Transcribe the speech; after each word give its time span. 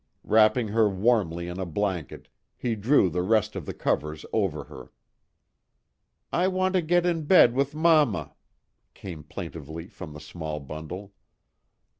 Wrapping 0.23 0.69
her 0.69 0.89
warmly 0.89 1.47
in 1.47 1.59
a 1.59 1.65
blanket, 1.67 2.27
he 2.57 2.73
drew 2.73 3.07
the 3.07 3.21
rest 3.21 3.55
of 3.55 3.67
the 3.67 3.73
covers 3.75 4.25
over 4.33 4.63
her. 4.63 4.91
"I 6.33 6.47
want 6.47 6.73
to 6.73 6.81
get 6.81 7.05
in 7.05 7.25
bed 7.25 7.53
with 7.53 7.75
mamma," 7.75 8.33
came 8.95 9.23
plaintively 9.23 9.89
from 9.89 10.13
the 10.13 10.19
small 10.19 10.59
bundle. 10.59 11.13